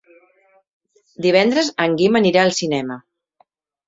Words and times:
Divendres 1.25 1.69
en 1.85 1.93
Guim 1.99 2.17
anirà 2.21 2.47
al 2.47 2.55
cinema. 2.61 2.97